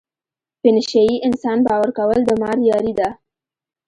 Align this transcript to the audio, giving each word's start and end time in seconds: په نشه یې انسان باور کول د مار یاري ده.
په 0.59 0.69
نشه 0.75 1.01
یې 1.07 1.15
انسان 1.27 1.57
باور 1.67 1.89
کول 1.97 2.19
د 2.25 2.29
مار 2.41 2.57
یاري 2.69 2.93
ده. 2.99 3.09